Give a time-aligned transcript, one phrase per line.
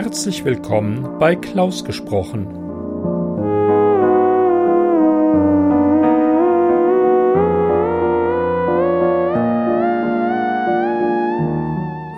[0.00, 2.46] Herzlich willkommen bei Klaus gesprochen.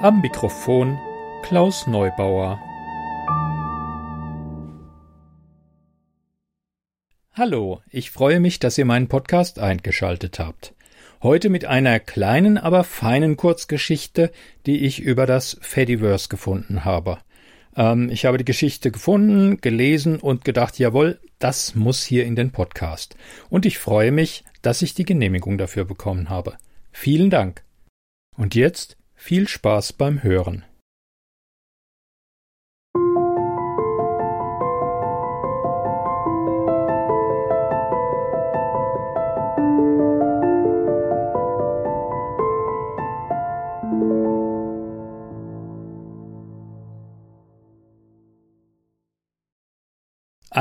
[0.02, 0.98] Am Mikrofon
[1.42, 2.60] Klaus Neubauer.
[7.32, 10.74] Hallo, ich freue mich, dass ihr meinen Podcast eingeschaltet habt.
[11.22, 14.32] Heute mit einer kleinen, aber feinen Kurzgeschichte,
[14.66, 17.20] die ich über das Fediverse gefunden habe.
[17.80, 22.52] Ähm, ich habe die Geschichte gefunden, gelesen und gedacht, jawohl, das muss hier in den
[22.52, 23.16] Podcast.
[23.48, 26.58] Und ich freue mich, dass ich die Genehmigung dafür bekommen habe.
[26.92, 27.64] Vielen Dank.
[28.36, 30.64] Und jetzt viel Spaß beim Hören.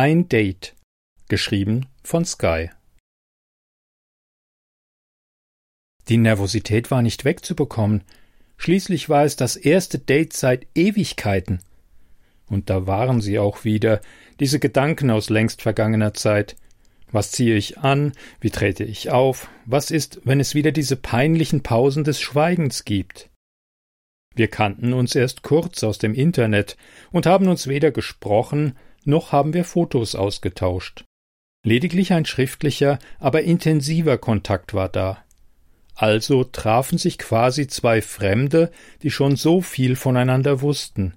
[0.02, 0.75] Ein Date.
[1.28, 2.69] Geschrieben von Sky.
[6.08, 8.05] Die Nervosität war nicht wegzubekommen.
[8.55, 11.59] Schließlich war es das erste Date seit Ewigkeiten.
[12.47, 14.00] Und da waren sie auch wieder,
[14.39, 16.55] diese Gedanken aus längst vergangener Zeit.
[17.11, 18.14] Was ziehe ich an?
[18.39, 19.50] Wie trete ich auf?
[19.66, 23.30] Was ist, wenn es wieder diese peinlichen Pausen des Schweigens gibt?
[24.33, 26.77] Wir kannten uns erst kurz aus dem Internet
[27.11, 31.05] und haben uns weder gesprochen noch haben wir Fotos ausgetauscht.
[31.64, 35.23] Lediglich ein schriftlicher, aber intensiver Kontakt war da.
[35.95, 38.72] Also trafen sich quasi zwei Fremde,
[39.03, 41.16] die schon so viel voneinander wussten.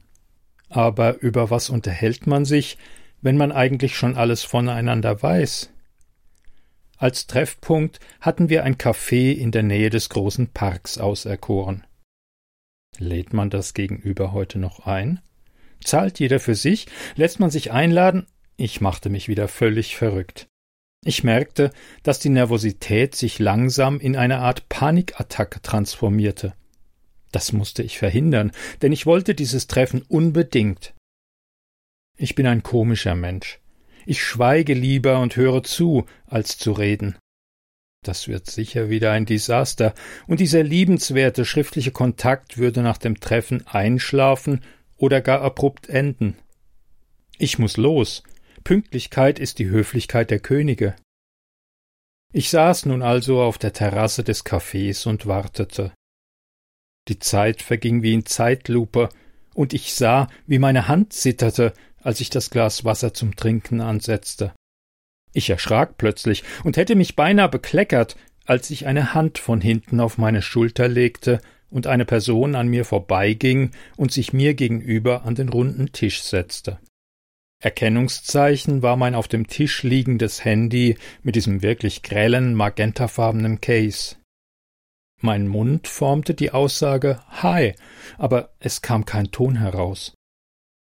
[0.69, 2.79] Aber über was unterhält man sich,
[3.21, 5.71] wenn man eigentlich schon alles voneinander weiß?
[6.97, 11.85] Als Treffpunkt hatten wir ein Café in der Nähe des großen Parks auserkoren.
[12.99, 15.21] Lädt man das Gegenüber heute noch ein?
[15.85, 16.87] Zahlt jeder für sich?
[17.17, 18.27] Lässt man sich einladen?
[18.57, 20.49] Ich machte mich wieder völlig verrückt.
[21.05, 21.73] Ich merkte,
[22.03, 26.55] dass die Nervosität sich langsam in eine Art Panikattacke transformierte.
[27.33, 30.95] Das musste ich verhindern, denn ich wollte dieses Treffen unbedingt.
[32.17, 33.59] Ich bin ein komischer Mensch.
[34.07, 37.17] Ich schweige lieber und höre zu, als zu reden.
[38.05, 39.95] Das wird sicher wieder ein Desaster,
[40.27, 44.61] und dieser liebenswerte schriftliche Kontakt würde nach dem Treffen einschlafen
[45.03, 46.37] oder gar abrupt enden.
[47.37, 48.23] Ich muss los.
[48.63, 50.95] Pünktlichkeit ist die Höflichkeit der Könige.
[52.33, 55.93] Ich saß nun also auf der Terrasse des Cafés und wartete.
[57.09, 59.09] Die Zeit verging wie in Zeitlupe,
[59.55, 64.55] und ich sah, wie meine Hand zitterte, als ich das Glas Wasser zum Trinken ansetzte.
[65.33, 70.17] Ich erschrak plötzlich und hätte mich beinahe bekleckert, als ich eine Hand von hinten auf
[70.17, 71.41] meine Schulter legte
[71.73, 76.79] und eine Person an mir vorbeiging und sich mir gegenüber an den runden Tisch setzte.
[77.61, 84.17] Erkennungszeichen war mein auf dem Tisch liegendes Handy mit diesem wirklich grellen, magentafarbenen Case.
[85.21, 87.75] Mein Mund formte die Aussage Hi,
[88.19, 90.15] aber es kam kein Ton heraus.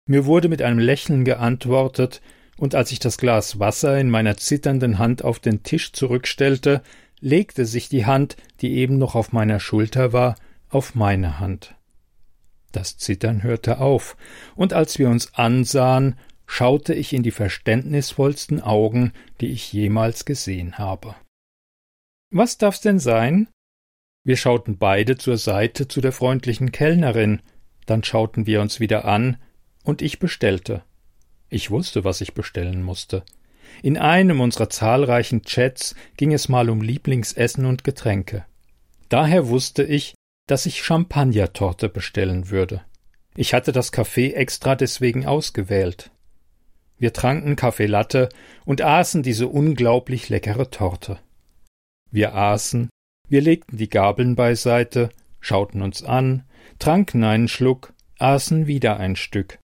[0.07, 2.21] Mir wurde mit einem Lächeln geantwortet,
[2.57, 6.81] und als ich das Glas Wasser in meiner zitternden Hand auf den Tisch zurückstellte,
[7.19, 10.35] legte sich die Hand, die eben noch auf meiner Schulter war,
[10.73, 11.75] auf meine Hand.
[12.71, 14.17] Das Zittern hörte auf,
[14.55, 20.77] und als wir uns ansahen, schaute ich in die verständnisvollsten Augen, die ich jemals gesehen
[20.77, 21.15] habe.
[22.31, 23.47] Was darf's denn sein?
[24.23, 27.41] Wir schauten beide zur Seite zu der freundlichen Kellnerin,
[27.85, 29.37] dann schauten wir uns wieder an,
[29.83, 30.83] und ich bestellte.
[31.49, 33.23] Ich wusste, was ich bestellen musste.
[33.81, 38.45] In einem unserer zahlreichen Chats ging es mal um Lieblingsessen und Getränke.
[39.09, 40.15] Daher wusste ich,
[40.47, 42.83] dass ich Champagnertorte bestellen würde.
[43.35, 46.11] Ich hatte das Café extra deswegen ausgewählt.
[46.97, 48.29] Wir tranken Kaffee Latte
[48.65, 51.19] und aßen diese unglaublich leckere Torte.
[52.11, 52.89] Wir aßen,
[53.27, 55.09] wir legten die Gabeln beiseite,
[55.39, 56.43] schauten uns an,
[56.79, 59.59] tranken einen Schluck, aßen wieder ein Stück.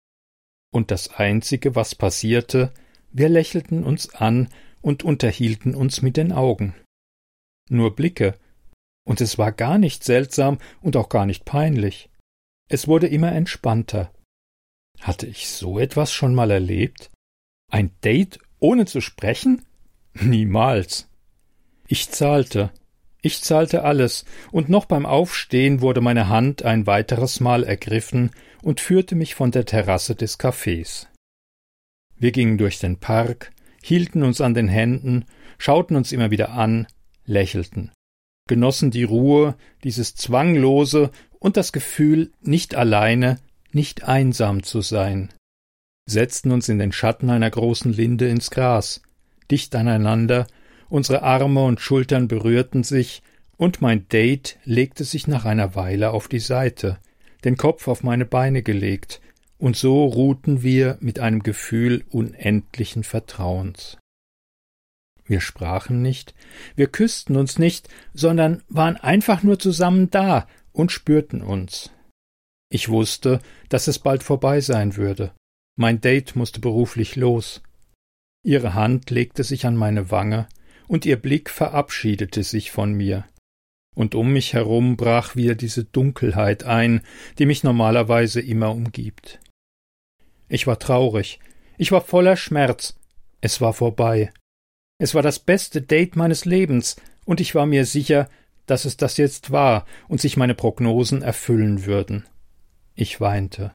[0.72, 2.72] Und das Einzige, was passierte,
[3.12, 4.50] wir lächelten uns an
[4.82, 6.76] und unterhielten uns mit den Augen.
[7.70, 8.36] Nur Blicke,
[9.08, 12.10] und es war gar nicht seltsam und auch gar nicht peinlich.
[12.70, 14.12] Es wurde immer entspannter.
[15.00, 17.10] Hatte ich so etwas schon mal erlebt?
[17.72, 19.66] Ein Date ohne zu sprechen?
[20.14, 21.08] Niemals.
[21.88, 22.72] Ich zahlte.
[23.22, 28.32] Ich zahlte alles, und noch beim Aufstehen wurde meine Hand ein weiteres Mal ergriffen
[28.62, 31.08] und führte mich von der Terrasse des Cafés.
[32.18, 33.52] Wir gingen durch den Park,
[33.82, 35.26] hielten uns an den Händen,
[35.58, 36.88] schauten uns immer wieder an,
[37.26, 37.92] lächelten
[38.48, 43.40] genossen die Ruhe, dieses Zwanglose und das Gefühl, nicht alleine,
[43.72, 45.30] nicht einsam zu sein,
[46.08, 49.02] setzten uns in den Schatten einer großen Linde ins Gras,
[49.52, 50.48] dicht aneinander,
[50.90, 53.22] unsere Arme und Schultern berührten sich,
[53.58, 57.00] und mein Date legte sich nach einer Weile auf die Seite,
[57.44, 59.20] den Kopf auf meine Beine gelegt,
[59.58, 63.98] und so ruhten wir mit einem Gefühl unendlichen Vertrauens.
[65.28, 66.34] Wir sprachen nicht,
[66.76, 71.92] wir küssten uns nicht, sondern waren einfach nur zusammen da und spürten uns.
[72.70, 75.34] Ich wusste, dass es bald vorbei sein würde.
[75.78, 77.62] Mein Date musste beruflich los.
[78.44, 80.48] Ihre Hand legte sich an meine Wange,
[80.88, 83.26] und ihr Blick verabschiedete sich von mir.
[83.96, 87.02] Und um mich herum brach wieder diese Dunkelheit ein,
[87.40, 89.40] die mich normalerweise immer umgibt.
[90.50, 91.40] Ich war traurig,
[91.78, 92.96] ich war voller Schmerz,
[93.42, 94.32] es war vorbei.
[95.00, 96.96] Es war das beste Date meines Lebens,
[97.26, 98.30] und ich war mir sicher,
[98.66, 102.26] dass es das jetzt war und sich meine Prognosen erfüllen würden.
[102.96, 103.74] Ich weinte.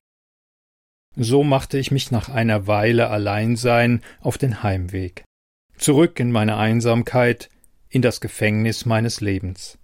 [1.14, 5.24] So machte ich mich nach einer Weile Alleinsein auf den Heimweg.
[5.76, 7.50] Zurück in meine Einsamkeit,
[7.88, 9.78] in das Gefängnis meines Lebens.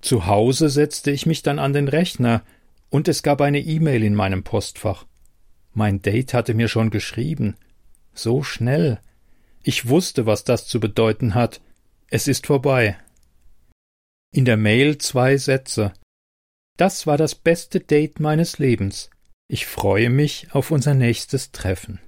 [0.00, 2.42] Zu Hause setzte ich mich dann an den Rechner,
[2.88, 5.06] und es gab eine E-Mail in meinem Postfach.
[5.74, 7.56] Mein Date hatte mir schon geschrieben.
[8.14, 9.00] So schnell.
[9.68, 11.60] Ich wusste, was das zu bedeuten hat.
[12.08, 12.96] Es ist vorbei.
[14.32, 15.92] In der Mail zwei Sätze.
[16.76, 19.10] Das war das beste Date meines Lebens.
[19.48, 21.98] Ich freue mich auf unser nächstes Treffen.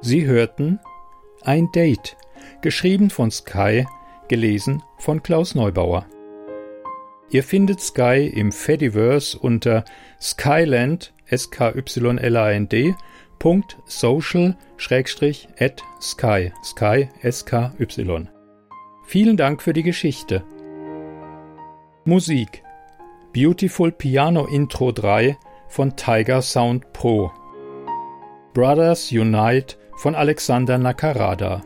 [0.00, 0.80] Sie hörten
[1.42, 2.16] Ein Date,
[2.66, 3.86] geschrieben von Sky,
[4.26, 6.04] gelesen von Klaus Neubauer.
[7.30, 9.84] Ihr findet Sky im Fediverse unter
[10.20, 12.94] Skyland S-K-Y-L-A-N-D
[13.38, 18.28] Punkt social Schrägstrich at Sky Sky S-K-Y.
[19.06, 20.42] Vielen Dank für die Geschichte.
[22.04, 22.64] Musik
[23.32, 27.30] Beautiful Piano Intro 3 von Tiger Sound Pro.
[28.54, 31.62] Brothers Unite von Alexander Nakarada.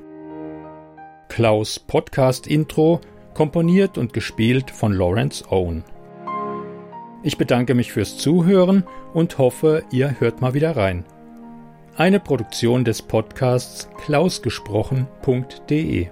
[1.31, 3.01] Klaus Podcast Intro
[3.35, 5.85] komponiert und gespielt von Lawrence Owen.
[7.23, 8.85] Ich bedanke mich fürs Zuhören
[9.15, 11.05] und hoffe, ihr hört mal wieder rein.
[11.97, 16.09] Eine Produktion des Podcasts klausgesprochen.de